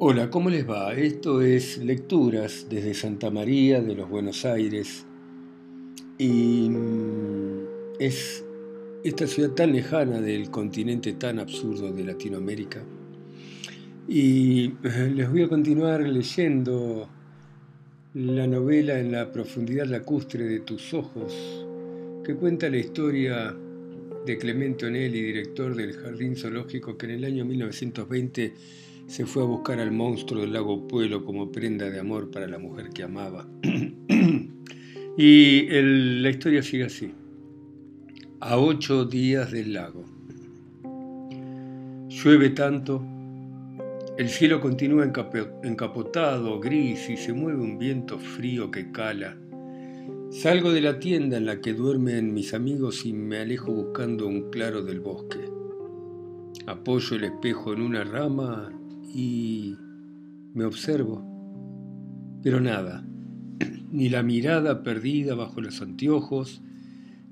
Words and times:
Hola, 0.00 0.30
¿cómo 0.30 0.48
les 0.48 0.64
va? 0.64 0.94
Esto 0.94 1.42
es 1.42 1.78
Lecturas 1.78 2.68
desde 2.70 2.94
Santa 2.94 3.32
María 3.32 3.80
de 3.80 3.96
los 3.96 4.08
Buenos 4.08 4.44
Aires. 4.44 5.04
Y 6.16 6.70
mm, 6.70 7.98
es 7.98 8.44
esta 9.02 9.26
ciudad 9.26 9.50
tan 9.56 9.72
lejana 9.72 10.20
del 10.20 10.52
continente 10.52 11.14
tan 11.14 11.40
absurdo 11.40 11.90
de 11.90 12.04
Latinoamérica. 12.04 12.80
Y 14.06 14.66
eh, 14.84 15.12
les 15.12 15.28
voy 15.28 15.42
a 15.42 15.48
continuar 15.48 16.02
leyendo 16.02 17.08
la 18.14 18.46
novela 18.46 19.00
En 19.00 19.10
la 19.10 19.32
profundidad 19.32 19.86
lacustre 19.86 20.44
de 20.44 20.60
tus 20.60 20.94
ojos, 20.94 21.66
que 22.24 22.36
cuenta 22.36 22.70
la 22.70 22.78
historia 22.78 23.52
de 24.24 24.38
Clemente 24.38 24.86
Onelli, 24.86 25.22
director 25.22 25.74
del 25.74 25.94
Jardín 25.94 26.36
Zoológico, 26.36 26.96
que 26.96 27.06
en 27.06 27.12
el 27.12 27.24
año 27.24 27.44
1920 27.44 28.54
se 29.08 29.24
fue 29.24 29.42
a 29.42 29.46
buscar 29.46 29.80
al 29.80 29.90
monstruo 29.90 30.42
del 30.42 30.52
lago 30.52 30.86
Pueblo 30.86 31.24
como 31.24 31.50
prenda 31.50 31.88
de 31.88 31.98
amor 31.98 32.30
para 32.30 32.46
la 32.46 32.58
mujer 32.58 32.90
que 32.90 33.02
amaba. 33.02 33.48
y 35.16 35.66
la 35.70 36.28
historia 36.28 36.62
sigue 36.62 36.84
así. 36.84 37.14
A 38.40 38.58
ocho 38.58 39.06
días 39.06 39.50
del 39.50 39.72
lago. 39.72 40.04
Llueve 42.10 42.50
tanto, 42.50 43.02
el 44.18 44.28
cielo 44.28 44.60
continúa 44.60 45.10
encapotado, 45.62 46.60
gris, 46.60 47.08
y 47.08 47.16
se 47.16 47.32
mueve 47.32 47.62
un 47.62 47.78
viento 47.78 48.18
frío 48.18 48.70
que 48.70 48.92
cala. 48.92 49.38
Salgo 50.30 50.70
de 50.70 50.82
la 50.82 51.00
tienda 51.00 51.38
en 51.38 51.46
la 51.46 51.62
que 51.62 51.72
duermen 51.72 52.34
mis 52.34 52.52
amigos 52.52 53.06
y 53.06 53.14
me 53.14 53.38
alejo 53.38 53.72
buscando 53.72 54.26
un 54.26 54.50
claro 54.50 54.82
del 54.82 55.00
bosque. 55.00 55.50
Apoyo 56.66 57.16
el 57.16 57.24
espejo 57.24 57.72
en 57.72 57.80
una 57.80 58.04
rama 58.04 58.77
y 59.08 59.76
me 60.54 60.64
observo, 60.64 61.24
pero 62.42 62.60
nada, 62.60 63.04
ni 63.92 64.08
la 64.08 64.22
mirada 64.22 64.82
perdida 64.82 65.34
bajo 65.34 65.60
los 65.60 65.80
anteojos, 65.82 66.62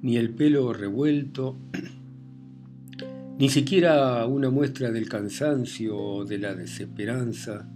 ni 0.02 0.16
el 0.16 0.30
pelo 0.30 0.72
revuelto, 0.72 1.56
ni 3.38 3.48
siquiera 3.48 4.24
una 4.26 4.50
muestra 4.50 4.90
del 4.90 5.08
cansancio 5.08 5.96
o 5.96 6.24
de 6.24 6.38
la 6.38 6.54
desesperanza, 6.54 7.68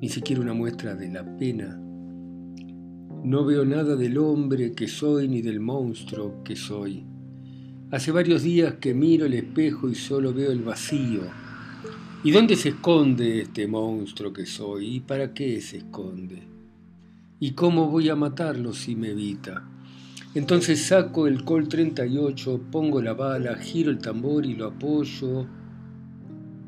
ni 0.00 0.08
siquiera 0.08 0.40
una 0.40 0.54
muestra 0.54 0.94
de 0.94 1.10
la 1.10 1.36
pena. 1.36 1.76
No 3.22 3.44
veo 3.44 3.66
nada 3.66 3.96
del 3.96 4.16
hombre 4.16 4.72
que 4.72 4.88
soy 4.88 5.28
ni 5.28 5.42
del 5.42 5.60
monstruo 5.60 6.42
que 6.42 6.56
soy. 6.56 7.04
Hace 7.90 8.12
varios 8.12 8.42
días 8.42 8.74
que 8.74 8.94
miro 8.94 9.26
el 9.26 9.34
espejo 9.34 9.90
y 9.90 9.94
solo 9.94 10.32
veo 10.32 10.52
el 10.52 10.62
vacío 10.62 11.49
¿Y 12.22 12.32
dónde 12.32 12.54
se 12.54 12.68
esconde 12.68 13.40
este 13.40 13.66
monstruo 13.66 14.30
que 14.30 14.44
soy? 14.44 14.96
¿Y 14.96 15.00
para 15.00 15.32
qué 15.32 15.58
se 15.62 15.78
esconde? 15.78 16.42
¿Y 17.38 17.52
cómo 17.52 17.86
voy 17.86 18.10
a 18.10 18.14
matarlo 18.14 18.74
si 18.74 18.94
me 18.94 19.12
evita? 19.12 19.66
Entonces 20.34 20.84
saco 20.84 21.26
el 21.26 21.44
Col 21.44 21.66
38, 21.66 22.66
pongo 22.70 23.00
la 23.00 23.14
bala, 23.14 23.56
giro 23.56 23.90
el 23.90 24.00
tambor 24.00 24.44
y 24.44 24.54
lo 24.54 24.66
apoyo 24.66 25.46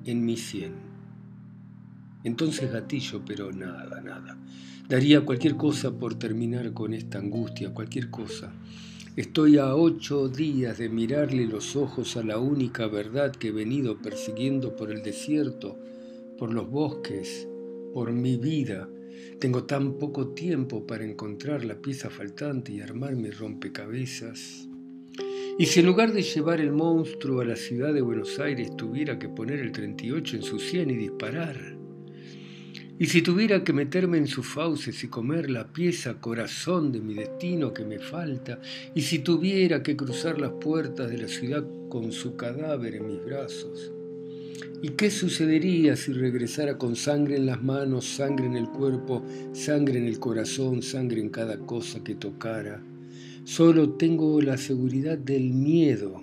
en 0.07 0.25
mi 0.25 0.39
sien. 0.39 0.73
Entonces 2.25 2.73
gatillo, 2.73 3.21
pero 3.27 3.53
nada, 3.53 4.01
nada. 4.01 4.39
Daría 4.89 5.21
cualquier 5.21 5.57
cosa 5.59 5.93
por 5.93 6.15
terminar 6.15 6.73
con 6.73 6.95
esta 6.95 7.19
angustia, 7.19 7.75
cualquier 7.75 8.09
cosa. 8.09 8.51
Estoy 9.15 9.59
a 9.59 9.77
ocho 9.77 10.31
días 10.31 10.79
de 10.79 10.89
mirarle 10.89 11.45
los 11.45 11.77
ojos 11.77 12.17
a 12.17 12.23
la 12.23 12.39
única 12.39 12.87
verdad 12.87 13.31
que 13.31 13.49
he 13.49 13.53
venido 13.53 13.99
persiguiendo 13.99 14.75
por 14.75 14.91
el 14.91 15.03
desierto, 15.03 15.79
por 16.39 16.51
los 16.51 16.71
bosques, 16.71 17.47
por 17.93 18.11
mi 18.11 18.39
vida. 18.39 18.89
Tengo 19.39 19.65
tan 19.65 19.99
poco 19.99 20.29
tiempo 20.29 20.87
para 20.87 21.05
encontrar 21.05 21.63
la 21.63 21.75
pieza 21.75 22.09
faltante 22.09 22.73
y 22.73 22.81
armar 22.81 23.15
mi 23.15 23.29
rompecabezas. 23.31 24.67
Y 25.59 25.67
si 25.67 25.81
en 25.81 25.87
lugar 25.87 26.15
de 26.15 26.23
llevar 26.23 26.63
el 26.63 26.73
monstruo 26.73 27.43
a 27.43 27.45
la 27.45 27.57
ciudad 27.57 27.93
de 27.93 28.01
Buenos 28.01 28.39
Aires 28.39 28.75
tuviera 28.79 29.19
que 29.19 29.29
poner 29.29 29.59
el 29.59 29.73
38 29.73 30.37
en 30.37 30.43
su 30.43 30.59
sien 30.59 30.89
y 30.89 30.97
disparar, 30.97 31.82
y 33.03 33.07
si 33.07 33.21
tuviera 33.21 33.65
que 33.65 33.73
meterme 33.73 34.19
en 34.19 34.29
sus 34.29 34.47
fauces 34.47 35.03
y 35.03 35.09
comer 35.09 35.51
la 35.51 35.67
pieza 35.67 36.21
corazón 36.21 36.93
de 36.93 37.01
mi 37.01 37.15
destino 37.15 37.75
que 37.75 37.85
me 37.85 37.99
falta, 37.99 38.61
y 38.95 39.03
si 39.03 39.19
tuviera 39.19 39.83
que 39.83 39.97
cruzar 39.97 40.41
las 40.41 40.53
puertas 40.53 41.11
de 41.11 41.19
la 41.19 41.27
ciudad 41.27 41.65
con 41.89 42.13
su 42.13 42.37
cadáver 42.37 42.95
en 42.95 43.09
mis 43.09 43.25
brazos, 43.25 43.91
¿y 44.83 44.91
qué 44.91 45.11
sucedería 45.11 45.97
si 45.97 46.13
regresara 46.13 46.79
con 46.79 46.95
sangre 46.95 47.39
en 47.39 47.47
las 47.47 47.61
manos, 47.61 48.07
sangre 48.07 48.47
en 48.47 48.55
el 48.55 48.69
cuerpo, 48.69 49.27
sangre 49.53 49.99
en 49.99 50.07
el 50.07 50.21
corazón, 50.21 50.81
sangre 50.81 51.21
en 51.21 51.31
cada 51.31 51.59
cosa 51.59 52.05
que 52.05 52.15
tocara? 52.15 52.85
Solo 53.43 53.95
tengo 53.95 54.41
la 54.41 54.57
seguridad 54.57 55.19
del 55.19 55.53
miedo. 55.53 56.23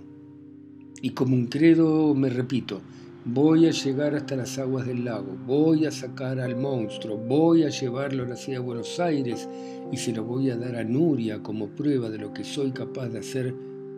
Y 1.02 1.10
como 1.10 1.36
un 1.36 1.48
credo 1.48 2.16
me 2.16 2.30
repito, 2.30 2.82
Voy 3.26 3.66
a 3.66 3.72
llegar 3.72 4.16
hasta 4.16 4.38
las 4.38 4.58
aguas 4.58 4.88
del 4.88 5.04
lago, 5.04 5.38
voy 5.46 5.86
a 5.86 5.92
sacar 5.92 6.40
al 6.40 6.56
monstruo, 6.56 7.18
voy 7.18 7.64
a 7.64 7.70
llevarlo 7.70 8.24
a 8.24 8.28
la 8.28 8.38
ciudad 8.38 8.60
de 8.60 8.66
Buenos 8.66 8.98
Aires 9.00 9.48
y 9.92 9.98
se 9.98 10.14
lo 10.14 10.24
voy 10.24 10.50
a 10.50 10.56
dar 10.56 10.78
a 10.78 10.86
Nuria 10.86 11.44
como 11.44 11.68
prueba 11.68 12.10
de 12.10 12.18
lo 12.18 12.34
que 12.34 12.46
soy 12.46 12.72
capaz 12.72 13.10
de 13.10 13.20
hacer 13.20 13.54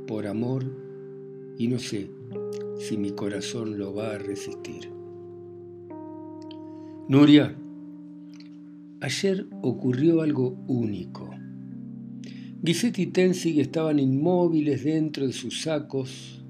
por 0.07 0.25
amor 0.25 0.65
y 1.57 1.67
no 1.67 1.77
sé 1.77 2.09
si 2.79 2.97
mi 2.97 3.11
corazón 3.11 3.77
lo 3.77 3.93
va 3.93 4.15
a 4.15 4.17
resistir. 4.17 4.89
Nuria, 7.07 7.55
ayer 9.01 9.45
ocurrió 9.61 10.21
algo 10.21 10.57
único. 10.67 11.29
Guisetti 12.63 13.03
y 13.03 13.07
Tenzig 13.07 13.59
estaban 13.59 13.99
inmóviles 13.99 14.83
dentro 14.83 15.27
de 15.27 15.33
sus 15.33 15.61
sacos, 15.61 16.40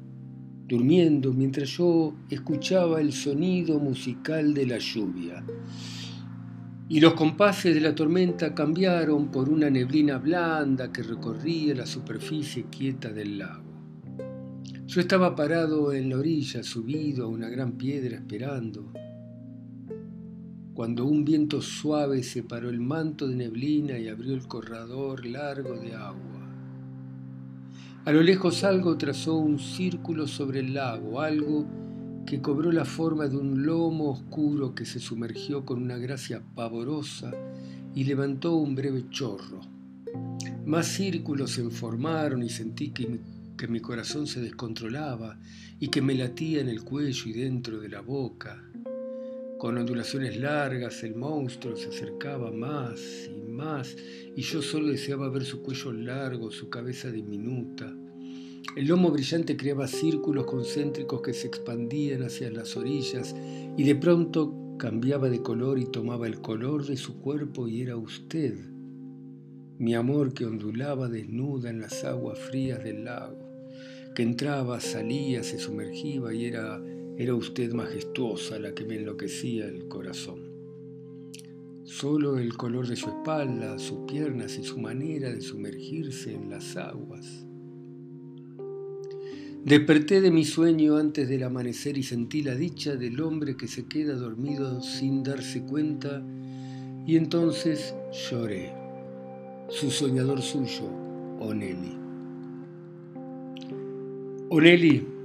durmiendo 0.71 1.33
mientras 1.33 1.67
yo 1.71 2.15
escuchaba 2.29 3.01
el 3.01 3.11
sonido 3.11 3.77
musical 3.77 4.53
de 4.53 4.65
la 4.65 4.77
lluvia. 4.77 5.43
Y 6.87 7.01
los 7.01 7.13
compases 7.13 7.75
de 7.75 7.81
la 7.81 7.93
tormenta 7.93 8.55
cambiaron 8.55 9.31
por 9.31 9.49
una 9.49 9.69
neblina 9.69 10.17
blanda 10.17 10.89
que 10.89 11.03
recorría 11.03 11.75
la 11.75 11.85
superficie 11.85 12.67
quieta 12.71 13.11
del 13.11 13.39
lago. 13.39 13.69
Yo 14.87 15.01
estaba 15.01 15.35
parado 15.35 15.91
en 15.91 16.09
la 16.09 16.17
orilla, 16.17 16.63
subido 16.63 17.25
a 17.25 17.27
una 17.27 17.49
gran 17.49 17.73
piedra 17.73 18.15
esperando, 18.15 18.93
cuando 20.73 21.05
un 21.05 21.25
viento 21.25 21.61
suave 21.61 22.23
separó 22.23 22.69
el 22.69 22.79
manto 22.79 23.27
de 23.27 23.35
neblina 23.35 23.99
y 23.99 24.07
abrió 24.07 24.33
el 24.33 24.47
corredor 24.47 25.25
largo 25.25 25.77
de 25.77 25.95
agua. 25.95 26.40
A 28.05 28.11
lo 28.11 28.21
lejos 28.21 28.63
algo 28.63 28.97
trazó 28.97 29.35
un 29.35 29.59
círculo 29.59 30.27
sobre 30.27 30.59
el 30.59 30.73
lago, 30.73 31.21
algo 31.21 31.65
que 32.25 32.41
cobró 32.41 32.71
la 32.71 32.85
forma 32.85 33.27
de 33.27 33.37
un 33.37 33.63
lomo 33.65 34.11
oscuro 34.11 34.73
que 34.73 34.85
se 34.85 34.99
sumergió 34.99 35.65
con 35.65 35.81
una 35.81 35.97
gracia 35.97 36.41
pavorosa 36.55 37.31
y 37.93 38.03
levantó 38.03 38.55
un 38.55 38.75
breve 38.75 39.05
chorro. 39.09 39.61
Más 40.65 40.87
círculos 40.87 41.51
se 41.51 41.69
formaron 41.69 42.43
y 42.43 42.49
sentí 42.49 42.89
que 42.89 43.19
que 43.61 43.67
mi 43.67 43.79
corazón 43.79 44.25
se 44.25 44.41
descontrolaba 44.41 45.37
y 45.79 45.89
que 45.89 46.01
me 46.01 46.15
latía 46.15 46.61
en 46.61 46.67
el 46.67 46.83
cuello 46.83 47.29
y 47.29 47.33
dentro 47.33 47.79
de 47.79 47.89
la 47.89 48.01
boca. 48.01 48.59
Con 49.61 49.77
ondulaciones 49.77 50.37
largas 50.37 51.03
el 51.03 51.13
monstruo 51.13 51.75
se 51.75 51.89
acercaba 51.89 52.49
más 52.49 53.29
y 53.29 53.47
más 53.47 53.95
y 54.35 54.41
yo 54.41 54.59
solo 54.59 54.87
deseaba 54.87 55.29
ver 55.29 55.45
su 55.45 55.61
cuello 55.61 55.93
largo, 55.93 56.49
su 56.49 56.67
cabeza 56.71 57.11
diminuta. 57.11 57.95
El 58.75 58.87
lomo 58.87 59.11
brillante 59.11 59.55
creaba 59.55 59.85
círculos 59.85 60.47
concéntricos 60.47 61.21
que 61.21 61.35
se 61.35 61.45
expandían 61.45 62.23
hacia 62.23 62.49
las 62.49 62.75
orillas 62.75 63.35
y 63.77 63.83
de 63.83 63.95
pronto 63.95 64.77
cambiaba 64.79 65.29
de 65.29 65.43
color 65.43 65.77
y 65.77 65.85
tomaba 65.85 66.25
el 66.25 66.41
color 66.41 66.83
de 66.87 66.97
su 66.97 67.19
cuerpo 67.21 67.67
y 67.67 67.83
era 67.83 67.97
usted, 67.97 68.55
mi 69.77 69.93
amor 69.93 70.33
que 70.33 70.45
ondulaba 70.45 71.07
desnuda 71.07 71.69
en 71.69 71.81
las 71.81 72.03
aguas 72.03 72.39
frías 72.39 72.83
del 72.83 73.03
lago, 73.03 73.37
que 74.15 74.23
entraba, 74.23 74.79
salía, 74.79 75.43
se 75.43 75.59
sumergía 75.59 76.33
y 76.33 76.45
era 76.45 76.81
era 77.21 77.35
usted 77.35 77.71
majestuosa 77.71 78.57
la 78.57 78.73
que 78.73 78.83
me 78.83 78.95
enloquecía 78.95 79.67
el 79.67 79.87
corazón. 79.87 80.39
Solo 81.83 82.39
el 82.39 82.57
color 82.57 82.87
de 82.87 82.95
su 82.95 83.09
espalda, 83.09 83.77
sus 83.77 83.99
piernas 84.11 84.57
y 84.57 84.63
su 84.63 84.79
manera 84.79 85.29
de 85.31 85.39
sumergirse 85.41 86.33
en 86.33 86.49
las 86.49 86.75
aguas. 86.77 87.45
Desperté 89.63 90.21
de 90.21 90.31
mi 90.31 90.43
sueño 90.43 90.97
antes 90.97 91.29
del 91.29 91.43
amanecer 91.43 91.95
y 91.95 92.01
sentí 92.01 92.41
la 92.41 92.55
dicha 92.55 92.95
del 92.95 93.21
hombre 93.21 93.55
que 93.55 93.67
se 93.67 93.85
queda 93.85 94.15
dormido 94.15 94.81
sin 94.81 95.21
darse 95.21 95.61
cuenta 95.61 96.25
y 97.05 97.17
entonces 97.17 97.93
lloré. 98.31 98.73
Su 99.69 99.91
soñador 99.91 100.41
suyo, 100.41 100.89
Oneli. 101.39 101.95
Oneli, 104.49 105.20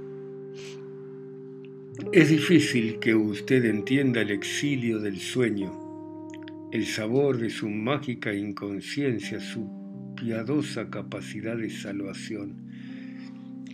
Es 2.13 2.29
difícil 2.29 2.99
que 2.99 3.15
usted 3.15 3.65
entienda 3.65 4.21
el 4.21 4.29
exilio 4.29 4.99
del 4.99 5.17
sueño, 5.19 5.71
el 6.71 6.85
sabor 6.85 7.39
de 7.39 7.49
su 7.49 7.69
mágica 7.69 8.33
inconsciencia, 8.35 9.39
su 9.39 9.67
piadosa 10.15 10.91
capacidad 10.91 11.57
de 11.57 11.71
salvación. 11.71 12.67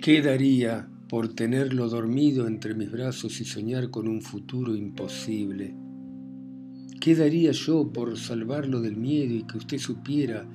¿Qué 0.01 0.21
daría 0.21 0.87
por 1.09 1.35
tenerlo 1.35 1.89
dormido 1.89 2.47
entre 2.47 2.73
mis 2.75 2.89
brazos 2.89 3.41
y 3.41 3.45
soñar 3.45 3.89
con 3.89 4.07
un 4.07 4.21
futuro 4.21 4.73
imposible? 4.73 5.75
¿Qué 7.01 7.15
daría 7.15 7.51
yo 7.51 7.91
por 7.91 8.17
salvarlo 8.17 8.79
del 8.79 8.95
miedo 8.95 9.35
y 9.35 9.43
que 9.43 9.57
usted 9.57 9.79
supiera 9.79 10.47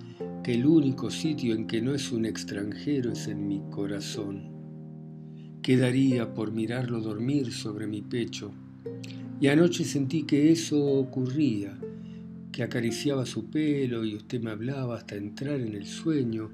que 0.42 0.54
el 0.54 0.64
único 0.64 1.10
sitio 1.10 1.54
en 1.54 1.66
que 1.66 1.82
no 1.82 1.94
es 1.94 2.12
un 2.12 2.24
extranjero 2.24 3.12
es 3.12 3.28
en 3.28 3.46
mi 3.46 3.60
corazón? 3.70 4.57
¿Qué 5.62 5.76
daría 5.76 6.34
por 6.34 6.52
mirarlo 6.52 7.00
dormir 7.00 7.52
sobre 7.52 7.86
mi 7.86 8.02
pecho? 8.02 8.52
Y 9.40 9.48
anoche 9.48 9.84
sentí 9.84 10.24
que 10.24 10.50
eso 10.50 10.82
ocurría, 10.82 11.78
que 12.52 12.62
acariciaba 12.62 13.26
su 13.26 13.50
pelo 13.50 14.04
y 14.04 14.16
usted 14.16 14.40
me 14.40 14.50
hablaba 14.50 14.96
hasta 14.96 15.16
entrar 15.16 15.60
en 15.60 15.74
el 15.74 15.86
sueño, 15.86 16.50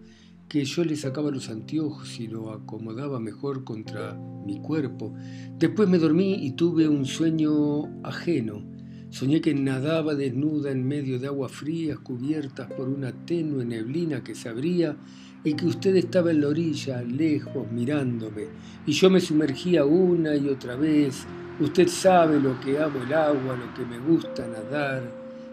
que 0.49 0.65
yo 0.65 0.85
le 0.85 0.97
sacaba 0.97 1.31
los 1.31 1.49
anteojos 1.49 2.21
y 2.21 2.27
lo 2.27 2.51
acomodaba 2.51 3.21
mejor 3.21 3.65
contra 3.65 4.15
mi 4.47 4.61
cuerpo. 4.61 5.15
Después 5.59 5.89
me 5.89 5.99
dormí 5.99 6.47
y 6.47 6.53
tuve 6.53 6.89
un 6.89 7.07
sueño 7.07 8.03
ajeno 8.03 8.75
Soñé 9.15 9.41
que 9.41 9.55
nadaba 9.55 10.17
desnuda 10.17 10.73
en 10.73 10.89
medio 10.89 11.21
de 11.21 11.29
aguas 11.29 11.53
frías 11.53 12.01
cubiertas 12.01 12.69
por 12.73 12.89
una 12.89 13.13
tenue 13.13 13.65
neblina 13.65 14.25
que 14.25 14.35
se 14.35 14.49
abría 14.49 14.97
y 15.45 15.55
que 15.55 15.67
usted 15.67 15.95
estaba 15.97 16.31
en 16.31 16.41
la 16.41 16.49
orilla, 16.49 17.03
lejos, 17.03 17.71
mirándome, 17.71 18.47
y 18.87 18.93
yo 18.93 19.11
me 19.11 19.21
sumergía 19.21 19.85
una 19.85 20.35
y 20.35 20.49
otra 20.49 20.75
vez. 20.75 21.27
Usted 21.61 21.87
sabe 21.87 22.41
lo 22.41 22.59
que 22.61 22.79
amo 22.79 23.03
el 23.03 23.13
agua, 23.13 23.57
lo 23.57 23.75
que 23.75 23.85
me 23.85 23.99
gusta 23.99 24.49
nadar, 24.49 25.03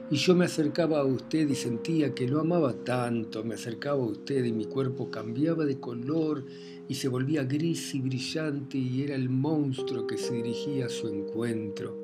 y 0.09 0.15
yo 0.15 0.33
me 0.33 0.45
acercaba 0.45 0.99
a 0.99 1.05
usted 1.05 1.47
y 1.49 1.55
sentía 1.55 2.15
que 2.15 2.27
lo 2.27 2.39
amaba 2.39 2.73
tanto, 2.73 3.43
me 3.43 3.55
acercaba 3.55 4.01
a 4.01 4.07
usted 4.07 4.45
y 4.45 4.51
mi 4.51 4.65
cuerpo 4.65 5.11
cambiaba 5.11 5.65
de 5.65 5.79
color 5.79 6.45
y 6.87 6.95
se 6.95 7.07
volvía 7.07 7.43
gris 7.43 7.93
y 7.93 8.01
brillante 8.01 8.77
y 8.77 9.03
era 9.03 9.15
el 9.15 9.29
monstruo 9.29 10.07
que 10.07 10.17
se 10.17 10.35
dirigía 10.35 10.87
a 10.87 10.89
su 10.89 11.07
encuentro. 11.07 11.97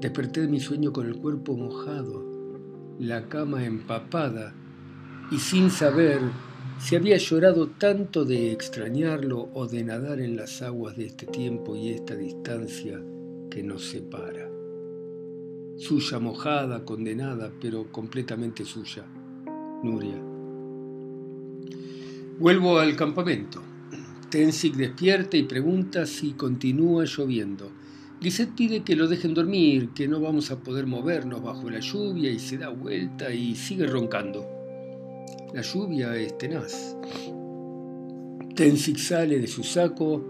Desperté 0.00 0.42
de 0.42 0.48
mi 0.48 0.60
sueño 0.60 0.92
con 0.92 1.06
el 1.06 1.16
cuerpo 1.16 1.56
mojado, 1.56 2.24
la 2.98 3.28
cama 3.28 3.64
empapada 3.64 4.54
y 5.30 5.38
sin 5.38 5.70
saber 5.70 6.20
si 6.80 6.96
había 6.96 7.18
llorado 7.18 7.68
tanto 7.68 8.24
de 8.24 8.52
extrañarlo 8.52 9.48
o 9.54 9.66
de 9.66 9.84
nadar 9.84 10.20
en 10.20 10.36
las 10.36 10.62
aguas 10.62 10.96
de 10.96 11.06
este 11.06 11.26
tiempo 11.26 11.76
y 11.76 11.90
esta 11.90 12.16
distancia 12.16 13.00
que 13.50 13.62
nos 13.62 13.84
separa. 13.84 14.50
Suya 15.76 16.18
mojada, 16.18 16.84
condenada, 16.84 17.52
pero 17.60 17.92
completamente 17.92 18.64
suya. 18.64 19.04
Nuria. 19.82 20.16
Vuelvo 22.38 22.78
al 22.78 22.96
campamento. 22.96 23.62
Tensik 24.30 24.74
despierta 24.74 25.36
y 25.36 25.42
pregunta 25.44 26.06
si 26.06 26.32
continúa 26.32 27.04
lloviendo. 27.04 27.70
Lisette 28.20 28.54
pide 28.54 28.82
que 28.82 28.96
lo 28.96 29.08
dejen 29.08 29.34
dormir, 29.34 29.90
que 29.94 30.08
no 30.08 30.20
vamos 30.20 30.50
a 30.50 30.60
poder 30.60 30.86
movernos 30.86 31.42
bajo 31.42 31.70
la 31.70 31.80
lluvia 31.80 32.30
y 32.30 32.38
se 32.38 32.58
da 32.58 32.68
vuelta 32.68 33.32
y 33.32 33.54
sigue 33.54 33.86
roncando. 33.86 34.59
La 35.54 35.62
lluvia 35.62 36.16
es 36.16 36.36
tenaz. 36.38 36.96
Tensik 38.54 38.98
sale 38.98 39.38
de 39.38 39.46
su 39.46 39.62
saco 39.62 40.24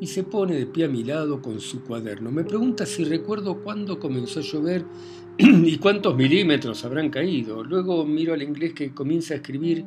y 0.00 0.06
se 0.06 0.24
pone 0.24 0.54
de 0.54 0.66
pie 0.66 0.84
a 0.84 0.88
mi 0.88 1.04
lado 1.04 1.40
con 1.40 1.60
su 1.60 1.82
cuaderno. 1.82 2.30
Me 2.30 2.44
pregunta 2.44 2.86
si 2.86 3.04
recuerdo 3.04 3.62
cuándo 3.62 3.98
comenzó 3.98 4.40
a 4.40 4.42
llover 4.42 4.84
y 5.38 5.76
cuántos 5.78 6.16
milímetros 6.16 6.84
habrán 6.84 7.10
caído. 7.10 7.64
Luego 7.64 8.04
miro 8.04 8.34
al 8.34 8.42
inglés 8.42 8.74
que 8.74 8.92
comienza 8.92 9.34
a 9.34 9.38
escribir, 9.38 9.84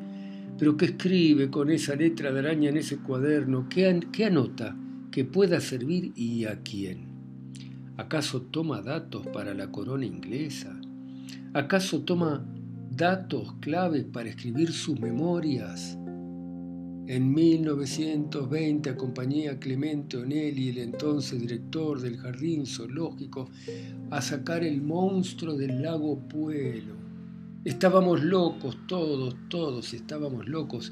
pero 0.57 0.75
¿qué 0.77 0.85
escribe 0.85 1.49
con 1.49 1.69
esa 1.69 1.95
letra 1.95 2.31
de 2.31 2.39
araña 2.39 2.69
en 2.69 2.77
ese 2.77 2.97
cuaderno? 2.97 3.67
¿Qué, 3.69 3.99
qué 4.11 4.25
anota? 4.25 4.75
que 5.15 5.23
pueda 5.23 5.61
servir 5.61 6.11
y 6.17 6.43
a 6.43 6.61
quién. 6.61 7.07
¿Acaso 7.95 8.41
toma 8.41 8.81
datos 8.81 9.25
para 9.27 9.53
la 9.53 9.71
corona 9.71 10.05
inglesa? 10.05 10.77
¿Acaso 11.53 12.01
toma 12.01 12.45
datos 12.95 13.53
claves 13.59 14.05
para 14.05 14.29
escribir 14.29 14.71
sus 14.71 14.99
memorias? 14.99 15.97
En 17.07 17.33
1920 17.33 18.89
acompañé 18.89 19.49
a 19.49 19.59
Clemente 19.59 20.17
Onelli, 20.17 20.69
el 20.69 20.77
entonces 20.79 21.39
director 21.39 22.01
del 22.01 22.17
Jardín 22.17 22.65
Zoológico, 22.65 23.49
a 24.09 24.21
sacar 24.21 24.63
el 24.63 24.81
monstruo 24.81 25.55
del 25.55 25.81
lago 25.81 26.17
Puelo. 26.27 26.95
Estábamos 27.63 28.23
locos, 28.23 28.77
todos, 28.87 29.35
todos 29.49 29.93
estábamos 29.93 30.47
locos 30.47 30.91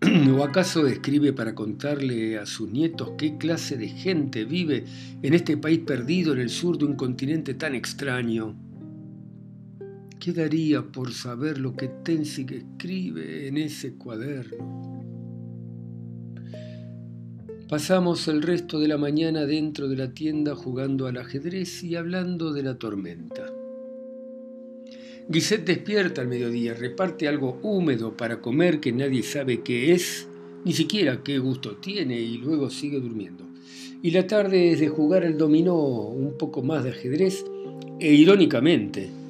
¿O 0.36 0.44
acaso 0.44 0.86
escribe 0.86 1.32
para 1.32 1.54
contarle 1.54 2.38
a 2.38 2.44
sus 2.44 2.70
nietos 2.70 3.12
qué 3.16 3.38
clase 3.38 3.78
de 3.78 3.88
gente 3.88 4.44
vive 4.44 4.84
en 5.22 5.32
este 5.32 5.56
país 5.56 5.78
perdido 5.80 6.34
en 6.34 6.40
el 6.40 6.50
sur 6.50 6.76
de 6.76 6.84
un 6.84 6.96
continente 6.96 7.54
tan 7.54 7.74
extraño? 7.74 8.54
¿Qué 10.18 10.32
daría 10.32 10.82
por 10.82 11.12
saber 11.12 11.58
lo 11.58 11.76
que 11.76 11.88
Tenzing 11.88 12.48
escribe 12.52 13.48
en 13.48 13.58
ese 13.58 13.94
cuaderno? 13.94 15.04
Pasamos 17.68 18.26
el 18.28 18.40
resto 18.42 18.78
de 18.78 18.88
la 18.88 18.96
mañana 18.96 19.44
dentro 19.44 19.88
de 19.88 19.96
la 19.96 20.14
tienda 20.14 20.54
jugando 20.54 21.06
al 21.06 21.18
ajedrez 21.18 21.84
y 21.84 21.96
hablando 21.96 22.52
de 22.52 22.62
la 22.62 22.78
tormenta. 22.78 23.52
Guisette 25.28 25.66
despierta 25.66 26.22
al 26.22 26.28
mediodía, 26.28 26.72
reparte 26.72 27.28
algo 27.28 27.60
húmedo 27.62 28.16
para 28.16 28.40
comer 28.40 28.80
que 28.80 28.92
nadie 28.92 29.22
sabe 29.22 29.60
qué 29.60 29.92
es, 29.92 30.28
ni 30.64 30.72
siquiera 30.72 31.22
qué 31.22 31.38
gusto 31.38 31.76
tiene 31.76 32.18
y 32.18 32.38
luego 32.38 32.70
sigue 32.70 33.00
durmiendo. 33.00 33.44
Y 34.02 34.12
la 34.12 34.26
tarde 34.26 34.72
es 34.72 34.80
de 34.80 34.88
jugar 34.88 35.24
al 35.24 35.36
dominó, 35.36 35.76
un 35.76 36.38
poco 36.38 36.62
más 36.62 36.84
de 36.84 36.90
ajedrez 36.90 37.44
e 38.00 38.14
irónicamente 38.14 39.25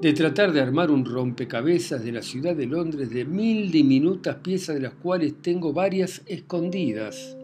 de 0.00 0.12
tratar 0.12 0.52
de 0.52 0.60
armar 0.60 0.90
un 0.90 1.04
rompecabezas 1.04 2.04
de 2.04 2.12
la 2.12 2.22
ciudad 2.22 2.54
de 2.54 2.66
Londres 2.66 3.08
de 3.10 3.24
mil 3.24 3.70
diminutas 3.70 4.36
piezas 4.36 4.74
de 4.74 4.82
las 4.82 4.94
cuales 4.94 5.34
tengo 5.40 5.72
varias 5.72 6.22
escondidas. 6.26 7.36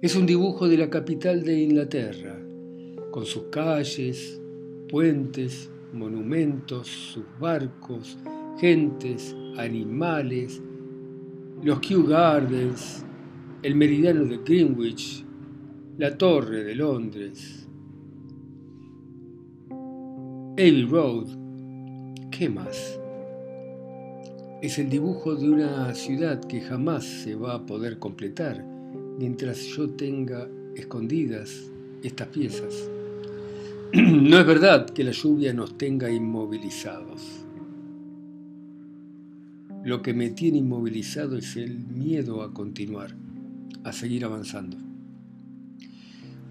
Es 0.00 0.14
un 0.14 0.26
dibujo 0.26 0.68
de 0.68 0.78
la 0.78 0.90
capital 0.90 1.42
de 1.42 1.60
Inglaterra, 1.60 2.38
con 3.10 3.26
sus 3.26 3.44
calles, 3.44 4.40
puentes, 4.88 5.70
monumentos, 5.92 6.88
sus 6.88 7.24
barcos, 7.40 8.16
gentes, 8.58 9.34
animales, 9.56 10.62
los 11.62 11.80
Kew 11.80 12.06
Gardens, 12.06 13.04
el 13.62 13.74
meridiano 13.74 14.24
de 14.24 14.38
Greenwich, 14.38 15.24
la 15.98 16.16
torre 16.16 16.62
de 16.62 16.74
Londres, 16.74 17.63
Abbey 20.56 20.84
Road, 20.84 21.26
¿qué 22.30 22.48
más? 22.48 23.00
Es 24.62 24.78
el 24.78 24.88
dibujo 24.88 25.34
de 25.34 25.50
una 25.50 25.92
ciudad 25.96 26.40
que 26.44 26.60
jamás 26.60 27.02
se 27.02 27.34
va 27.34 27.54
a 27.54 27.66
poder 27.66 27.98
completar 27.98 28.64
mientras 29.18 29.58
yo 29.64 29.90
tenga 29.90 30.48
escondidas 30.76 31.72
estas 32.04 32.28
piezas. 32.28 32.88
No 33.94 34.38
es 34.38 34.46
verdad 34.46 34.86
que 34.86 35.02
la 35.02 35.10
lluvia 35.10 35.52
nos 35.52 35.76
tenga 35.76 36.08
inmovilizados. 36.08 37.44
Lo 39.82 40.02
que 40.02 40.14
me 40.14 40.30
tiene 40.30 40.58
inmovilizado 40.58 41.36
es 41.36 41.56
el 41.56 41.80
miedo 41.80 42.42
a 42.42 42.54
continuar, 42.54 43.16
a 43.82 43.92
seguir 43.92 44.24
avanzando. 44.24 44.83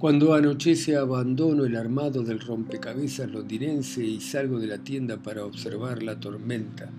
Cuando 0.04 0.34
anochece 0.34 0.98
abandono 0.98 1.64
el 1.64 1.78
armado 1.78 2.24
del 2.24 2.42
rompecabezas 2.42 3.32
londinense 3.32 4.04
y 4.04 4.20
salgo 4.20 4.60
de 4.60 4.68
la 4.68 4.80
tienda 4.80 5.16
para 5.24 5.46
observar 5.46 6.04
la 6.04 6.20
tormenta. 6.20 6.90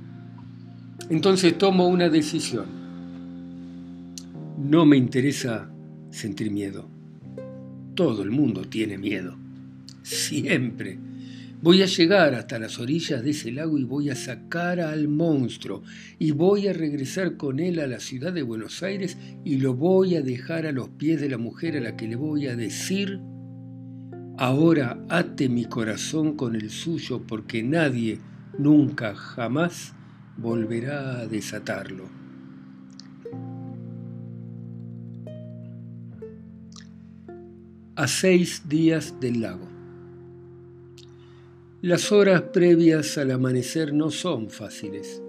Entonces 1.10 1.58
tomo 1.58 1.86
una 1.86 2.08
decisión. 2.08 2.64
No 4.56 4.86
me 4.86 4.96
interesa 4.96 5.68
sentir 6.10 6.50
miedo. 6.50 6.88
Todo 7.94 8.22
el 8.22 8.30
mundo 8.30 8.62
tiene 8.62 8.96
miedo 8.96 9.36
siempre. 10.02 10.98
Voy 11.64 11.80
a 11.80 11.86
llegar 11.86 12.34
hasta 12.34 12.58
las 12.58 12.78
orillas 12.78 13.24
de 13.24 13.30
ese 13.30 13.50
lago 13.50 13.78
y 13.78 13.84
voy 13.84 14.10
a 14.10 14.14
sacar 14.14 14.80
al 14.80 15.08
monstruo 15.08 15.82
y 16.18 16.32
voy 16.32 16.68
a 16.68 16.74
regresar 16.74 17.38
con 17.38 17.58
él 17.58 17.80
a 17.80 17.86
la 17.86 18.00
ciudad 18.00 18.34
de 18.34 18.42
Buenos 18.42 18.82
Aires 18.82 19.16
y 19.46 19.56
lo 19.56 19.72
voy 19.72 20.16
a 20.16 20.20
dejar 20.20 20.66
a 20.66 20.72
los 20.72 20.90
pies 20.90 21.22
de 21.22 21.30
la 21.30 21.38
mujer 21.38 21.78
a 21.78 21.80
la 21.80 21.96
que 21.96 22.06
le 22.06 22.16
voy 22.16 22.48
a 22.48 22.54
decir, 22.54 23.18
ahora 24.36 25.02
ate 25.08 25.48
mi 25.48 25.64
corazón 25.64 26.36
con 26.36 26.54
el 26.54 26.68
suyo 26.68 27.22
porque 27.26 27.62
nadie, 27.62 28.18
nunca, 28.58 29.14
jamás 29.14 29.94
volverá 30.36 31.20
a 31.20 31.26
desatarlo. 31.26 32.10
a 37.96 38.08
seis 38.08 38.68
días 38.68 39.18
del 39.20 39.40
lago. 39.40 39.73
Las 41.84 42.12
horas 42.12 42.40
previas 42.44 43.18
al 43.18 43.30
amanecer 43.30 43.92
no 43.92 44.10
son 44.10 44.48
fáciles. 44.48 45.20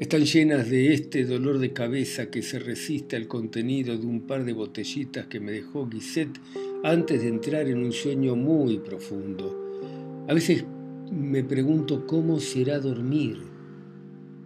Están 0.00 0.24
llenas 0.24 0.70
de 0.70 0.94
este 0.94 1.26
dolor 1.26 1.58
de 1.58 1.74
cabeza 1.74 2.30
que 2.30 2.40
se 2.40 2.58
resiste 2.58 3.14
al 3.14 3.28
contenido 3.28 3.98
de 3.98 4.06
un 4.06 4.22
par 4.22 4.46
de 4.46 4.54
botellitas 4.54 5.26
que 5.26 5.38
me 5.38 5.52
dejó 5.52 5.86
Guisette 5.86 6.40
antes 6.82 7.20
de 7.20 7.28
entrar 7.28 7.68
en 7.68 7.76
un 7.76 7.92
sueño 7.92 8.36
muy 8.36 8.78
profundo. 8.78 10.24
A 10.26 10.32
veces 10.32 10.64
me 11.12 11.44
pregunto 11.44 12.06
cómo 12.06 12.40
será 12.40 12.78
dormir 12.78 13.36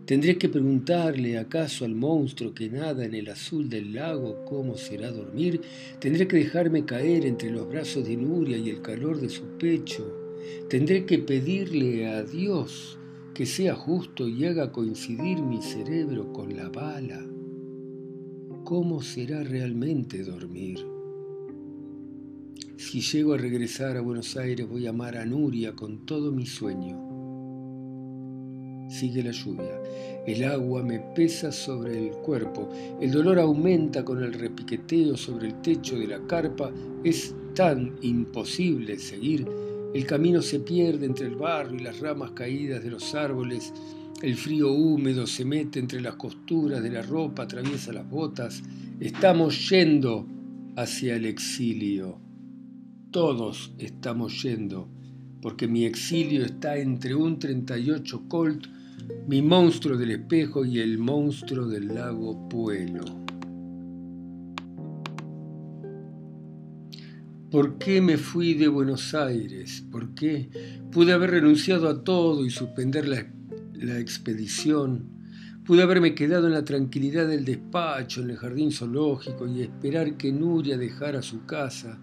¿Tendré 0.05 0.37
que 0.37 0.49
preguntarle 0.49 1.39
acaso 1.39 1.85
al 1.85 1.95
monstruo 1.95 2.53
que 2.53 2.69
nada 2.69 3.05
en 3.05 3.15
el 3.15 3.29
azul 3.29 3.69
del 3.69 3.95
lago 3.95 4.45
cómo 4.47 4.77
será 4.77 5.12
dormir? 5.12 5.61
¿Tendré 6.01 6.27
que 6.27 6.39
dejarme 6.39 6.85
caer 6.85 7.25
entre 7.25 7.51
los 7.51 7.69
brazos 7.69 8.05
de 8.05 8.17
Nuria 8.17 8.57
y 8.57 8.69
el 8.69 8.83
calor 8.83 9.21
de 9.21 9.29
su 9.29 9.45
pecho? 9.59 10.22
¿Tendré 10.69 11.05
que 11.07 11.19
pedirle 11.19 12.09
a 12.09 12.23
Dios 12.23 12.99
que 13.35 13.47
sea 13.47 13.75
justo 13.75 14.29
y 14.29 14.45
haga 14.45 14.73
coincidir 14.73 15.41
mi 15.43 15.63
cerebro 15.63 16.33
con 16.33 16.57
la 16.57 16.69
bala? 16.69 17.25
¿Cómo 18.65 19.03
será 19.03 19.43
realmente 19.43 20.23
dormir? 20.23 20.79
Si 22.77 23.01
llego 23.01 23.35
a 23.35 23.39
regresar 23.39 23.97
a 23.97 24.01
Buenos 24.01 24.37
Aires 24.37 24.69
voy 24.69 24.87
a 24.87 24.91
amar 24.91 25.17
a 25.17 25.25
Nuria 25.25 25.75
con 25.75 26.05
todo 26.07 26.33
mi 26.33 26.47
sueño 26.47 27.13
sigue 28.93 29.23
la 29.23 29.33
lluvia. 29.33 29.81
El 30.27 30.45
agua 30.45 30.83
me 30.83 31.01
pesa 31.01 31.51
sobre 31.51 32.09
el 32.09 32.13
cuerpo. 32.19 32.69
El 33.01 33.11
dolor 33.11 33.39
aumenta 33.39 34.05
con 34.05 34.23
el 34.23 34.33
repiqueteo 34.33 35.17
sobre 35.17 35.49
el 35.49 35.61
techo 35.63 35.99
de 35.99 36.07
la 36.07 36.21
carpa. 36.27 36.71
Es 37.03 37.35
tan 37.55 37.97
imposible 38.03 38.99
seguir. 38.99 39.47
El 39.95 40.07
camino 40.07 40.43
se 40.43 40.61
pierde 40.61 41.07
entre 41.07 41.27
el 41.27 41.37
barro 41.37 41.75
y 41.75 41.81
las 41.81 42.01
ramas 42.01 42.33
caídas 42.33 42.83
de 42.83 42.91
los 42.91 43.15
árboles. 43.15 43.73
El 44.23 44.37
frío 44.37 44.73
húmedo 44.73 45.27
se 45.27 45.45
mete 45.45 45.79
entre 45.79 46.01
las 46.01 46.15
costuras 46.15 46.83
de 46.83 46.91
la 46.91 47.03
ropa, 47.03 47.43
atraviesa 47.43 47.93
las 47.93 48.09
botas. 48.09 48.63
Estamos 49.01 49.69
yendo 49.69 50.27
hacia 50.77 51.17
el 51.17 51.27
exilio. 51.27 52.19
Todos 53.11 53.73
estamos 53.79 54.43
yendo, 54.43 54.89
porque 55.43 55.69
mi 55.69 55.85
exilio 55.85 56.45
está 56.45 56.79
entre 56.79 57.15
un 57.15 57.39
38 57.39 58.23
Colt 58.29 58.67
mi 59.27 59.43
monstruo 59.43 59.97
del 59.97 60.13
espejo 60.13 60.65
y 60.65 60.81
el 60.81 60.99
monstruo 60.99 61.67
del 61.67 61.95
lago 61.95 62.49
Puelo. 62.49 63.22
¿Por 67.52 67.76
qué 67.76 68.00
me 68.00 68.16
fui 68.16 68.54
de 68.54 68.66
Buenos 68.66 69.14
Aires? 69.14 69.85
¿Por 69.92 70.14
qué 70.14 70.49
pude 70.90 71.12
haber 71.12 71.32
renunciado 71.32 71.87
a 71.87 72.02
todo 72.02 72.47
y 72.47 72.50
suspender 72.50 73.06
la, 73.06 73.26
la 73.75 73.99
expedición? 73.99 75.11
Pude 75.62 75.82
haberme 75.82 76.14
quedado 76.14 76.47
en 76.47 76.54
la 76.54 76.64
tranquilidad 76.64 77.28
del 77.28 77.44
despacho, 77.44 78.23
en 78.23 78.30
el 78.30 78.38
jardín 78.38 78.73
zoológico 78.73 79.47
y 79.47 79.61
esperar 79.61 80.16
que 80.16 80.32
Nuria 80.32 80.78
dejara 80.78 81.21
su 81.21 81.44
casa. 81.44 82.00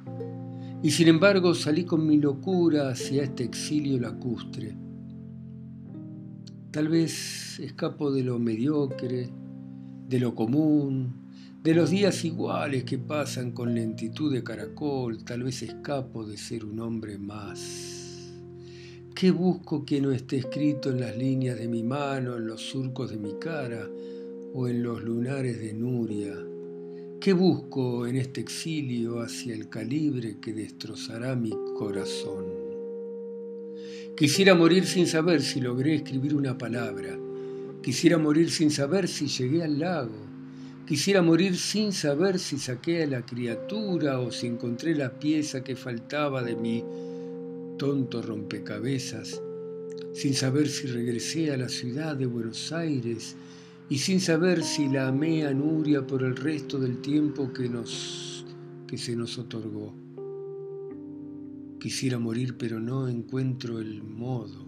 Y 0.84 0.92
sin 0.92 1.08
embargo 1.08 1.56
salí 1.56 1.84
con 1.84 2.06
mi 2.06 2.20
locura 2.20 2.90
hacia 2.90 3.24
este 3.24 3.44
exilio 3.44 4.00
lacustre. 4.00 4.78
Tal 6.70 6.90
vez 6.90 7.60
escapo 7.60 8.12
de 8.12 8.24
lo 8.24 8.38
mediocre, 8.38 9.32
de 10.08 10.20
lo 10.20 10.36
común, 10.36 11.29
de 11.62 11.74
los 11.74 11.90
días 11.90 12.24
iguales 12.24 12.86
que 12.86 12.98
pasan 12.98 13.52
con 13.52 13.76
lentitud 13.76 14.32
de 14.34 14.44
caracol, 14.44 15.26
tal 15.26 15.44
vez 15.44 15.62
escapo 15.62 16.26
de 16.26 16.38
ser 16.38 16.64
un 16.64 16.80
hombre 16.80 17.18
más. 17.18 18.32
¿Qué 19.14 19.32
busco 19.32 19.84
que 19.84 20.00
no 20.00 20.12
esté 20.12 20.38
escrito 20.38 20.90
en 20.90 21.02
las 21.02 21.18
líneas 21.18 21.60
de 21.60 21.68
mi 21.68 21.84
mano, 21.84 22.38
en 22.38 22.48
los 22.48 22.62
surcos 22.62 23.10
de 23.10 23.18
mi 23.18 23.34
cara 23.40 23.90
o 24.54 24.70
en 24.70 24.82
los 24.82 25.04
lunares 25.04 25.60
de 25.60 25.74
Nuria? 25.74 26.34
¿Qué 27.20 27.34
busco 27.34 28.08
en 28.08 28.16
este 28.16 28.40
exilio 28.40 29.20
hacia 29.20 29.54
el 29.54 29.68
calibre 29.68 30.38
que 30.40 30.54
destrozará 30.54 31.36
mi 31.36 31.52
corazón? 31.78 32.46
Quisiera 34.16 34.56
morir 34.56 34.86
sin 34.86 35.08
saber 35.08 35.42
si 35.42 35.60
logré 35.60 35.96
escribir 35.96 36.36
una 36.36 36.58
palabra. 36.58 37.20
Quisiera 37.84 38.18
morir 38.18 38.50
sin 38.50 38.72
saber 38.72 39.10
si 39.10 39.28
llegué 39.28 39.62
al 39.62 39.80
lago. 39.80 40.29
Quisiera 40.90 41.22
morir 41.22 41.56
sin 41.56 41.94
saber 41.94 42.40
si 42.40 42.58
saqué 42.58 43.04
a 43.04 43.06
la 43.06 43.22
criatura 43.24 44.20
o 44.20 44.32
si 44.32 44.48
encontré 44.48 44.96
la 44.96 45.20
pieza 45.20 45.64
que 45.64 45.76
faltaba 45.76 46.42
de 46.42 46.56
mi 46.56 46.84
tonto 47.78 48.24
rompecabezas, 48.24 49.40
sin 50.14 50.34
saber 50.34 50.68
si 50.68 50.88
regresé 50.88 51.54
a 51.54 51.58
la 51.58 51.70
ciudad 51.70 52.16
de 52.16 52.26
Buenos 52.26 52.72
Aires 52.72 53.36
y 53.88 54.00
sin 54.00 54.20
saber 54.20 54.64
si 54.64 54.90
la 54.90 55.10
amé 55.10 55.46
a 55.46 55.54
Nuria 55.54 56.08
por 56.08 56.24
el 56.24 56.36
resto 56.36 56.80
del 56.80 57.02
tiempo 57.02 57.54
que, 57.54 57.70
nos, 57.70 58.44
que 58.88 58.98
se 58.98 59.16
nos 59.16 59.38
otorgó. 59.38 59.94
Quisiera 61.80 62.18
morir, 62.18 62.58
pero 62.58 62.80
no 62.80 63.08
encuentro 63.08 63.78
el 63.78 64.02
modo. 64.02 64.66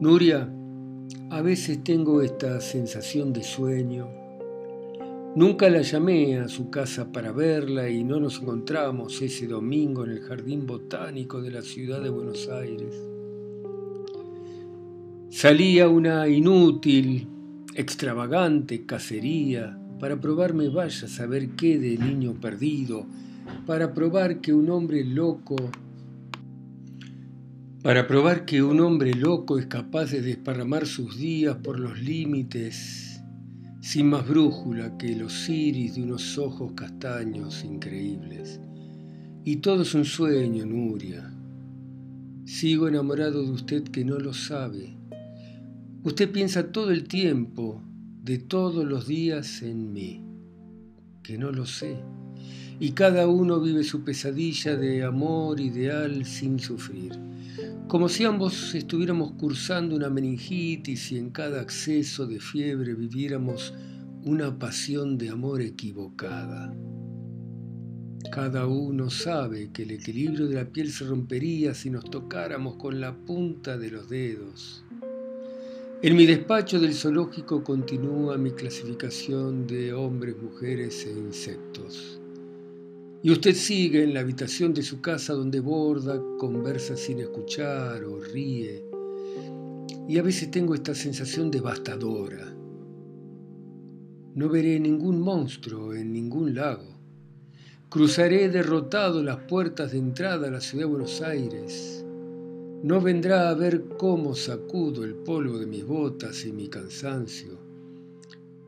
Nuria, 0.00 0.52
a 1.30 1.42
veces 1.42 1.82
tengo 1.82 2.22
esta 2.22 2.60
sensación 2.60 3.32
de 3.32 3.42
sueño. 3.42 4.08
Nunca 5.34 5.70
la 5.70 5.80
llamé 5.80 6.38
a 6.38 6.48
su 6.48 6.68
casa 6.68 7.10
para 7.10 7.32
verla 7.32 7.88
y 7.88 8.04
no 8.04 8.20
nos 8.20 8.40
encontramos 8.40 9.22
ese 9.22 9.46
domingo 9.46 10.04
en 10.04 10.10
el 10.10 10.20
jardín 10.20 10.66
botánico 10.66 11.40
de 11.40 11.50
la 11.50 11.62
ciudad 11.62 12.02
de 12.02 12.10
Buenos 12.10 12.48
Aires. 12.48 12.94
Salía 15.30 15.88
una 15.88 16.28
inútil, 16.28 17.26
extravagante 17.74 18.84
cacería 18.84 19.78
para 19.98 20.20
probarme 20.20 20.68
vaya 20.68 21.06
a 21.06 21.10
saber 21.10 21.50
qué 21.56 21.78
de 21.78 21.96
niño 21.96 22.34
perdido 22.40 23.06
para 23.66 23.94
probar 23.94 24.40
que 24.40 24.52
un 24.52 24.68
hombre 24.68 25.04
loco 25.04 25.56
para 27.82 28.06
probar 28.06 28.44
que 28.44 28.62
un 28.62 28.80
hombre 28.80 29.12
loco 29.12 29.58
es 29.58 29.66
capaz 29.66 30.12
de 30.12 30.22
desparramar 30.22 30.86
sus 30.86 31.18
días 31.18 31.56
por 31.56 31.80
los 31.80 32.00
límites 32.00 33.20
sin 33.80 34.08
más 34.08 34.28
brújula 34.28 34.96
que 34.96 35.16
los 35.16 35.48
iris 35.48 35.96
de 35.96 36.04
unos 36.04 36.38
ojos 36.38 36.72
castaños 36.76 37.64
increíbles. 37.64 38.60
Y 39.44 39.56
todo 39.56 39.82
es 39.82 39.94
un 39.94 40.04
sueño, 40.04 40.64
Nuria. 40.64 41.34
Sigo 42.44 42.86
enamorado 42.86 43.42
de 43.42 43.50
usted 43.50 43.82
que 43.82 44.04
no 44.04 44.18
lo 44.20 44.32
sabe. 44.32 44.96
Usted 46.04 46.30
piensa 46.30 46.70
todo 46.70 46.92
el 46.92 47.08
tiempo, 47.08 47.82
de 48.22 48.38
todos 48.38 48.84
los 48.84 49.08
días 49.08 49.62
en 49.62 49.92
mí, 49.92 50.24
que 51.24 51.36
no 51.36 51.50
lo 51.50 51.66
sé 51.66 51.96
y 52.82 52.90
cada 52.92 53.28
uno 53.28 53.60
vive 53.60 53.84
su 53.84 54.02
pesadilla 54.02 54.76
de 54.76 55.04
amor 55.04 55.60
ideal 55.60 56.24
sin 56.24 56.58
sufrir. 56.58 57.12
Como 57.92 58.08
si 58.08 58.24
ambos 58.24 58.74
estuviéramos 58.74 59.32
cursando 59.32 59.94
una 59.94 60.08
meningitis 60.08 61.12
y 61.12 61.18
en 61.18 61.28
cada 61.28 61.60
acceso 61.60 62.26
de 62.26 62.40
fiebre 62.40 62.94
viviéramos 62.94 63.74
una 64.24 64.58
pasión 64.58 65.18
de 65.18 65.28
amor 65.28 65.60
equivocada. 65.60 66.74
Cada 68.32 68.66
uno 68.66 69.10
sabe 69.10 69.72
que 69.74 69.82
el 69.82 69.90
equilibrio 69.90 70.46
de 70.46 70.54
la 70.54 70.64
piel 70.64 70.90
se 70.90 71.04
rompería 71.04 71.74
si 71.74 71.90
nos 71.90 72.04
tocáramos 72.04 72.76
con 72.76 72.98
la 72.98 73.14
punta 73.14 73.76
de 73.76 73.90
los 73.90 74.08
dedos. 74.08 74.86
En 76.00 76.16
mi 76.16 76.24
despacho 76.24 76.80
del 76.80 76.94
zoológico 76.94 77.62
continúa 77.62 78.38
mi 78.38 78.52
clasificación 78.52 79.66
de 79.66 79.92
hombres, 79.92 80.34
mujeres 80.40 81.04
e 81.04 81.10
insectos. 81.10 82.21
Y 83.24 83.30
usted 83.30 83.54
sigue 83.54 84.02
en 84.02 84.14
la 84.14 84.20
habitación 84.20 84.74
de 84.74 84.82
su 84.82 85.00
casa 85.00 85.32
donde 85.32 85.60
borda, 85.60 86.20
conversa 86.38 86.96
sin 86.96 87.20
escuchar 87.20 88.02
o 88.04 88.18
ríe. 88.18 88.84
Y 90.08 90.18
a 90.18 90.22
veces 90.22 90.50
tengo 90.50 90.74
esta 90.74 90.92
sensación 90.92 91.48
devastadora. 91.48 92.52
No 94.34 94.48
veré 94.48 94.80
ningún 94.80 95.20
monstruo 95.20 95.94
en 95.94 96.12
ningún 96.12 96.54
lago. 96.54 96.98
Cruzaré 97.88 98.48
derrotado 98.48 99.22
las 99.22 99.36
puertas 99.44 99.92
de 99.92 99.98
entrada 99.98 100.48
a 100.48 100.50
la 100.50 100.60
ciudad 100.60 100.86
de 100.86 100.90
Buenos 100.90 101.22
Aires. 101.22 102.04
No 102.82 103.00
vendrá 103.00 103.50
a 103.50 103.54
ver 103.54 103.84
cómo 103.96 104.34
sacudo 104.34 105.04
el 105.04 105.14
polvo 105.14 105.58
de 105.58 105.66
mis 105.66 105.84
botas 105.84 106.44
y 106.44 106.52
mi 106.52 106.68
cansancio 106.68 107.71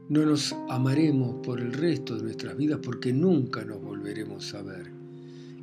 no 0.09 0.25
nos 0.25 0.55
amaremos 0.69 1.37
por 1.43 1.61
el 1.61 1.73
resto 1.73 2.17
de 2.17 2.25
nuestras 2.25 2.57
vidas 2.57 2.81
porque 2.83 3.13
nunca 3.13 3.65
nos 3.65 3.81
volveremos 3.81 4.55
a 4.55 4.63
ver 4.63 4.93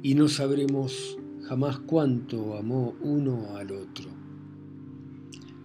y 0.01 0.15
no 0.15 0.27
sabremos 0.27 1.17
jamás 1.43 1.79
cuánto 1.79 2.57
amó 2.57 2.95
uno 3.01 3.55
al 3.55 3.71
otro. 3.71 4.09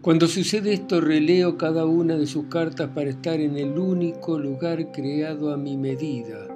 Cuando 0.02 0.28
sucede 0.28 0.72
esto 0.72 1.00
releo 1.00 1.56
cada 1.56 1.84
una 1.84 2.16
de 2.16 2.26
sus 2.26 2.44
cartas 2.44 2.90
para 2.94 3.10
estar 3.10 3.40
en 3.40 3.56
el 3.56 3.78
único 3.78 4.38
lugar 4.38 4.92
creado 4.92 5.52
a 5.52 5.56
mi 5.56 5.76
medida, 5.76 6.46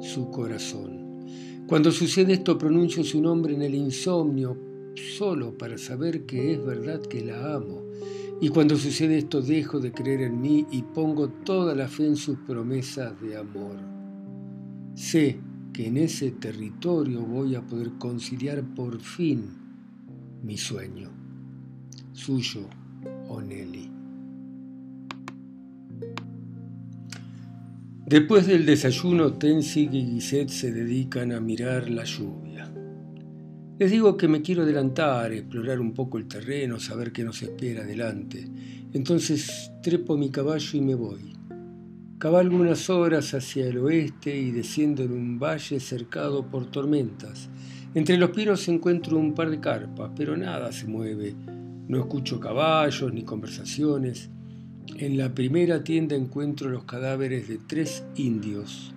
su 0.00 0.30
corazón. 0.30 1.26
Cuando 1.66 1.90
sucede 1.90 2.34
esto 2.34 2.58
pronuncio 2.58 3.02
su 3.02 3.20
nombre 3.20 3.54
en 3.54 3.62
el 3.62 3.74
insomnio 3.74 4.56
solo 4.94 5.56
para 5.56 5.78
saber 5.78 6.24
que 6.24 6.52
es 6.52 6.64
verdad 6.64 7.00
que 7.00 7.24
la 7.24 7.54
amo. 7.54 7.82
Y 8.44 8.50
cuando 8.50 8.76
sucede 8.76 9.16
esto 9.16 9.40
dejo 9.40 9.80
de 9.80 9.90
creer 9.90 10.20
en 10.20 10.38
mí 10.38 10.66
y 10.70 10.82
pongo 10.82 11.30
toda 11.30 11.74
la 11.74 11.88
fe 11.88 12.06
en 12.08 12.16
sus 12.16 12.40
promesas 12.40 13.18
de 13.22 13.38
amor. 13.38 13.78
Sé 14.94 15.40
que 15.72 15.86
en 15.86 15.96
ese 15.96 16.30
territorio 16.32 17.22
voy 17.22 17.54
a 17.54 17.62
poder 17.62 17.92
conciliar 17.92 18.62
por 18.74 19.00
fin 19.00 19.46
mi 20.42 20.58
sueño. 20.58 21.10
Suyo, 22.12 22.68
Oneli. 23.30 23.90
Después 28.04 28.46
del 28.46 28.66
desayuno, 28.66 29.32
Tenzig 29.32 29.94
y 29.94 30.04
Gisette 30.04 30.50
se 30.50 30.70
dedican 30.70 31.32
a 31.32 31.40
mirar 31.40 31.88
la 31.88 32.04
lluvia. 32.04 32.43
Les 33.76 33.90
digo 33.90 34.16
que 34.16 34.28
me 34.28 34.40
quiero 34.40 34.62
adelantar, 34.62 35.32
explorar 35.32 35.80
un 35.80 35.94
poco 35.94 36.16
el 36.16 36.28
terreno, 36.28 36.78
saber 36.78 37.10
qué 37.10 37.24
nos 37.24 37.42
espera 37.42 37.82
adelante. 37.82 38.48
Entonces 38.92 39.72
trepo 39.82 40.16
mi 40.16 40.30
caballo 40.30 40.78
y 40.78 40.80
me 40.80 40.94
voy. 40.94 41.32
Cabalgo 42.18 42.56
unas 42.56 42.88
horas 42.88 43.34
hacia 43.34 43.66
el 43.66 43.78
oeste 43.78 44.36
y 44.36 44.52
desciendo 44.52 45.02
en 45.02 45.10
un 45.10 45.40
valle 45.40 45.80
cercado 45.80 46.48
por 46.48 46.70
tormentas. 46.70 47.48
Entre 47.96 48.16
los 48.16 48.30
pinos 48.30 48.68
encuentro 48.68 49.18
un 49.18 49.34
par 49.34 49.50
de 49.50 49.58
carpas, 49.58 50.12
pero 50.14 50.36
nada 50.36 50.70
se 50.70 50.86
mueve. 50.86 51.34
No 51.88 51.98
escucho 51.98 52.38
caballos 52.38 53.12
ni 53.12 53.24
conversaciones. 53.24 54.30
En 54.98 55.18
la 55.18 55.34
primera 55.34 55.82
tienda 55.82 56.14
encuentro 56.14 56.70
los 56.70 56.84
cadáveres 56.84 57.48
de 57.48 57.58
tres 57.58 58.04
indios 58.14 58.94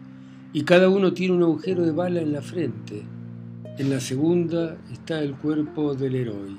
y 0.54 0.66
cada 0.66 0.88
uno 0.88 1.14
tiene 1.14 1.34
un 1.34 1.42
agujero 1.42 1.84
de 1.84 1.92
bala 1.92 2.22
en 2.22 2.32
la 2.32 2.44
frente. 2.44 3.17
En 3.78 3.90
la 3.90 4.00
segunda 4.00 4.78
está 4.92 5.22
el 5.22 5.36
cuerpo 5.36 5.94
del 5.94 6.16
héroe. 6.16 6.58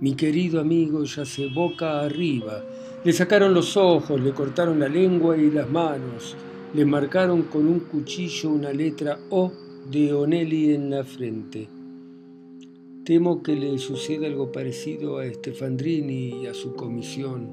Mi 0.00 0.14
querido 0.14 0.60
amigo 0.60 1.04
yace 1.04 1.48
boca 1.48 2.00
arriba 2.00 2.62
le 3.06 3.12
sacaron 3.12 3.54
los 3.54 3.76
ojos, 3.76 4.20
le 4.20 4.32
cortaron 4.32 4.80
la 4.80 4.88
lengua 4.88 5.36
y 5.36 5.48
las 5.48 5.70
manos, 5.70 6.34
le 6.74 6.84
marcaron 6.84 7.42
con 7.44 7.68
un 7.68 7.78
cuchillo 7.78 8.50
una 8.50 8.72
letra 8.72 9.16
O 9.30 9.52
de 9.88 10.12
Onelli 10.12 10.74
en 10.74 10.90
la 10.90 11.04
frente. 11.04 11.68
Temo 13.04 13.44
que 13.44 13.54
le 13.54 13.78
suceda 13.78 14.26
algo 14.26 14.50
parecido 14.50 15.18
a 15.18 15.32
Stefandrini 15.32 16.42
y 16.42 16.46
a 16.48 16.54
su 16.54 16.74
comisión. 16.74 17.48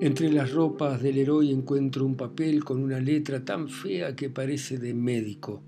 Entre 0.00 0.32
las 0.32 0.52
ropas 0.52 1.02
del 1.02 1.18
héroe 1.18 1.50
encuentro 1.50 2.06
un 2.06 2.16
papel 2.16 2.64
con 2.64 2.82
una 2.82 3.00
letra 3.00 3.44
tan 3.44 3.68
fea 3.68 4.16
que 4.16 4.30
parece 4.30 4.78
de 4.78 4.94
médico. 4.94 5.62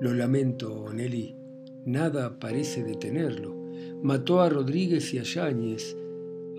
Lo 0.00 0.14
lamento, 0.14 0.72
Onelli, 0.74 1.34
nada 1.84 2.38
parece 2.38 2.84
detenerlo. 2.84 3.56
Mató 4.02 4.40
a 4.40 4.48
Rodríguez 4.48 5.12
y 5.12 5.18
a 5.18 5.24
Yáñez, 5.24 5.96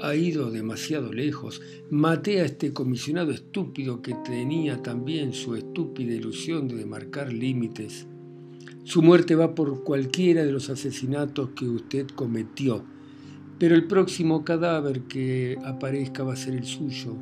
ha 0.01 0.15
ido 0.15 0.51
demasiado 0.51 1.12
lejos. 1.13 1.62
Maté 1.89 2.41
a 2.41 2.46
este 2.46 2.74
comisionado 2.74 3.31
estúpido 3.31 4.01
que 4.01 4.15
tenía 4.25 4.81
también 4.81 5.34
su 5.34 5.55
estúpida 5.55 6.13
ilusión 6.13 6.67
de 6.67 6.75
demarcar 6.75 7.31
límites. 7.31 8.08
Su 8.84 9.01
muerte 9.01 9.36
va 9.36 9.55
por 9.55 9.84
cualquiera 9.84 10.43
de 10.43 10.51
los 10.51 10.69
asesinatos 10.69 11.50
que 11.51 11.65
usted 11.65 12.08
cometió, 12.08 12.84
pero 13.60 13.75
el 13.75 13.88
próximo 13.88 14.43
cadáver 14.43 15.01
que 15.01 15.58
aparezca 15.63 16.24
va 16.24 16.34
a 16.34 16.38
ser 16.38 16.55
el 16.55 16.65
suyo. 16.65 17.15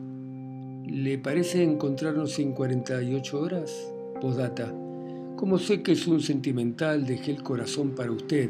¿Le 0.88 1.18
parece 1.18 1.64
encontrarnos 1.64 2.40
en 2.40 2.54
48 2.54 3.40
horas? 3.40 3.92
Podata. 4.22 4.87
Como 5.38 5.60
sé 5.60 5.84
que 5.84 5.92
es 5.92 6.08
un 6.08 6.20
sentimental, 6.20 7.06
dejé 7.06 7.30
el 7.30 7.44
corazón 7.44 7.92
para 7.92 8.12
usted. 8.12 8.50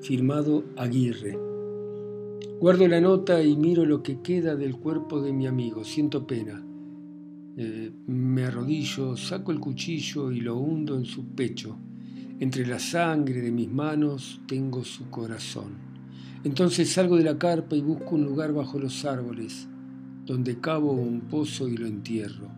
Firmado 0.00 0.64
Aguirre. 0.76 1.38
Guardo 2.58 2.88
la 2.88 3.00
nota 3.00 3.40
y 3.40 3.56
miro 3.56 3.86
lo 3.86 4.02
que 4.02 4.20
queda 4.20 4.56
del 4.56 4.76
cuerpo 4.76 5.22
de 5.22 5.32
mi 5.32 5.46
amigo. 5.46 5.84
Siento 5.84 6.26
pena. 6.26 6.60
Eh, 7.56 7.92
me 8.08 8.46
arrodillo, 8.46 9.16
saco 9.16 9.52
el 9.52 9.60
cuchillo 9.60 10.32
y 10.32 10.40
lo 10.40 10.56
hundo 10.56 10.96
en 10.96 11.04
su 11.04 11.24
pecho. 11.24 11.78
Entre 12.40 12.66
la 12.66 12.80
sangre 12.80 13.40
de 13.40 13.52
mis 13.52 13.70
manos 13.70 14.40
tengo 14.48 14.82
su 14.82 15.08
corazón. 15.08 15.74
Entonces 16.42 16.90
salgo 16.90 17.16
de 17.16 17.22
la 17.22 17.38
carpa 17.38 17.76
y 17.76 17.80
busco 17.80 18.16
un 18.16 18.24
lugar 18.24 18.52
bajo 18.52 18.80
los 18.80 19.04
árboles, 19.04 19.68
donde 20.26 20.58
cavo 20.58 20.90
un 20.90 21.20
pozo 21.20 21.68
y 21.68 21.76
lo 21.76 21.86
entierro. 21.86 22.48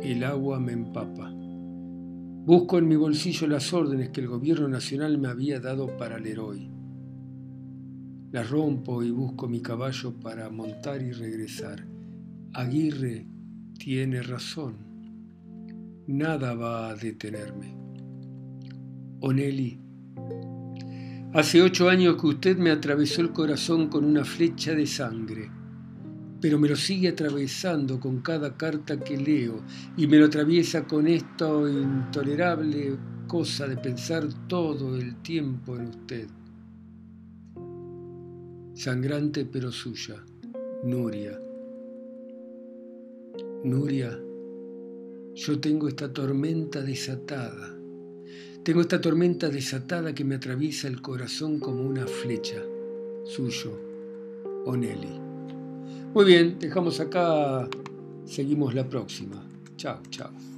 El 0.00 0.22
agua 0.22 0.60
me 0.60 0.72
empapa. 0.72 1.34
Busco 2.44 2.76
en 2.76 2.86
mi 2.86 2.94
bolsillo 2.94 3.46
las 3.46 3.72
órdenes 3.72 4.10
que 4.10 4.20
el 4.20 4.28
gobierno 4.28 4.68
nacional 4.68 5.16
me 5.16 5.28
había 5.28 5.60
dado 5.60 5.96
para 5.96 6.18
el 6.18 6.26
héroe. 6.26 6.68
La 8.32 8.42
rompo 8.42 9.02
y 9.02 9.10
busco 9.10 9.48
mi 9.48 9.62
caballo 9.62 10.12
para 10.20 10.50
montar 10.50 11.00
y 11.00 11.12
regresar. 11.12 11.86
Aguirre 12.52 13.26
tiene 13.78 14.20
razón. 14.20 14.76
Nada 16.06 16.54
va 16.54 16.90
a 16.90 16.94
detenerme. 16.94 17.78
Oneli, 19.20 19.80
hace 21.32 21.62
ocho 21.62 21.88
años 21.88 22.20
que 22.20 22.26
usted 22.26 22.58
me 22.58 22.72
atravesó 22.72 23.22
el 23.22 23.32
corazón 23.32 23.88
con 23.88 24.04
una 24.04 24.22
flecha 24.22 24.74
de 24.74 24.86
sangre, 24.86 25.50
pero 26.44 26.58
me 26.58 26.68
lo 26.68 26.76
sigue 26.76 27.08
atravesando 27.08 27.98
con 27.98 28.20
cada 28.20 28.54
carta 28.54 29.00
que 29.00 29.16
leo 29.16 29.62
y 29.96 30.06
me 30.06 30.18
lo 30.18 30.26
atraviesa 30.26 30.84
con 30.84 31.06
esta 31.06 31.48
intolerable 31.48 32.98
cosa 33.26 33.66
de 33.66 33.78
pensar 33.78 34.28
todo 34.46 34.94
el 34.94 35.22
tiempo 35.22 35.74
en 35.74 35.86
usted 35.86 36.28
sangrante 38.74 39.46
pero 39.46 39.72
suya, 39.72 40.22
Nuria. 40.84 41.40
Nuria, 43.64 44.20
yo 45.34 45.60
tengo 45.60 45.88
esta 45.88 46.12
tormenta 46.12 46.82
desatada, 46.82 47.74
tengo 48.62 48.82
esta 48.82 49.00
tormenta 49.00 49.48
desatada 49.48 50.14
que 50.14 50.24
me 50.24 50.34
atraviesa 50.34 50.88
el 50.88 51.00
corazón 51.00 51.58
como 51.58 51.82
una 51.82 52.06
flecha, 52.06 52.60
suyo, 53.24 53.80
Oneli. 54.66 55.23
Muy 56.14 56.24
bien, 56.24 56.58
dejamos 56.58 57.00
acá, 57.00 57.68
seguimos 58.24 58.74
la 58.74 58.88
próxima. 58.88 59.42
Chao, 59.76 60.00
chao. 60.10 60.53